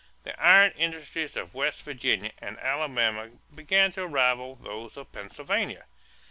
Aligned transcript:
The 0.23 0.33
iron 0.43 0.71
industries 0.71 1.37
of 1.37 1.53
West 1.53 1.83
Virginia 1.83 2.31
and 2.39 2.57
Alabama 2.57 3.29
began 3.53 3.91
to 3.91 4.07
rival 4.07 4.55
those 4.55 4.97
of 4.97 5.11
Pennsylvania. 5.11 5.85